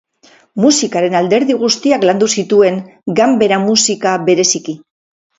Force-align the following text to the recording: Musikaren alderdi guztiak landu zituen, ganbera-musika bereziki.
Musikaren 0.63 1.17
alderdi 1.17 1.57
guztiak 1.63 2.05
landu 2.09 2.29
zituen, 2.37 2.79
ganbera-musika 3.19 4.15
bereziki. 4.31 4.75